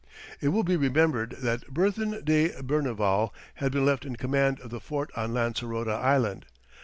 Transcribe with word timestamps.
It 0.41 0.47
will 0.47 0.63
be 0.63 0.75
remembered 0.77 1.35
that 1.43 1.71
Berthin 1.71 2.23
de 2.25 2.49
Berneval 2.63 3.31
had 3.57 3.71
been 3.71 3.85
left 3.85 4.03
in 4.03 4.15
command 4.15 4.59
of 4.61 4.71
the 4.71 4.79
fort 4.79 5.11
on 5.15 5.31
Lancerota 5.31 5.93
Island. 5.93 6.47